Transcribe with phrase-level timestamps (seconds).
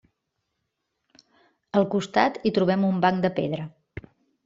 [1.81, 3.73] Al costat hi trobem un banc de pedra.